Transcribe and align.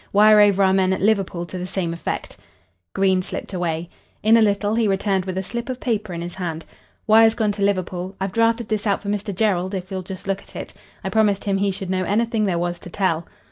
Wire 0.11 0.39
over 0.39 0.63
our 0.63 0.73
men 0.73 0.93
at 0.93 1.01
Liverpool 1.03 1.45
to 1.45 1.59
the 1.59 1.67
same 1.67 1.93
effect." 1.93 2.35
Green 2.95 3.21
slipped 3.21 3.53
away. 3.53 3.87
In 4.23 4.35
a 4.35 4.41
little 4.41 4.73
he 4.73 4.87
returned 4.87 5.25
with 5.25 5.37
a 5.37 5.43
slip 5.43 5.69
of 5.69 5.79
paper 5.79 6.11
in 6.11 6.23
his 6.23 6.33
hand. 6.33 6.65
"Wire's 7.05 7.35
gone 7.35 7.51
to 7.51 7.61
Liverpool. 7.61 8.15
I've 8.19 8.31
drafted 8.33 8.67
this 8.67 8.87
out 8.87 9.03
for 9.03 9.09
Mr. 9.09 9.31
Jerrold, 9.31 9.75
if 9.75 9.91
you'll 9.91 10.01
just 10.01 10.25
look 10.27 10.41
at 10.41 10.55
it. 10.55 10.73
I 11.03 11.11
promised 11.11 11.43
him 11.43 11.57
he 11.57 11.69
should 11.69 11.91
know 11.91 12.03
anything 12.03 12.45
there 12.45 12.57
was 12.57 12.79
to 12.79 12.89
tell." 12.89 13.27